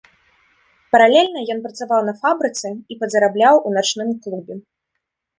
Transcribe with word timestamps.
Паралельна 0.93 1.41
ён 1.55 1.59
працаваў 1.65 2.01
на 2.07 2.13
фабрыцы 2.21 2.69
і 2.95 2.97
падзарабляў 3.03 3.55
у 3.69 3.75
начным 3.77 4.09
клубе. 4.25 4.55